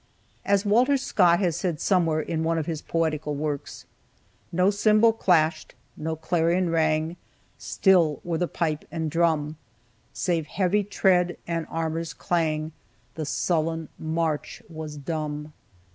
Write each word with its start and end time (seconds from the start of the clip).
As 0.43 0.65
Walter 0.65 0.97
Scott 0.97 1.37
has 1.41 1.55
said 1.55 1.79
somewhere 1.79 2.21
in 2.21 2.43
one 2.43 2.57
of 2.57 2.65
his 2.65 2.81
poetical 2.81 3.35
works: 3.35 3.85
"No 4.51 4.71
cymbal 4.71 5.13
clashed, 5.13 5.75
no 5.95 6.15
clarion 6.15 6.71
rang, 6.71 7.17
Still 7.59 8.19
were 8.23 8.39
the 8.39 8.47
pipe 8.47 8.83
and 8.91 9.11
drum; 9.11 9.57
Save 10.11 10.47
heavy 10.47 10.83
tread 10.83 11.37
and 11.45 11.67
armor's 11.69 12.13
clang, 12.15 12.71
The 13.13 13.27
sullen 13.27 13.89
march 13.99 14.63
was 14.67 14.97
dumb." 14.97 15.53